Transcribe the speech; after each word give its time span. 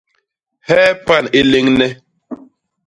Hee 0.67 0.91
pan 1.05 1.25
i 1.39 1.41
léñne? 1.51 1.87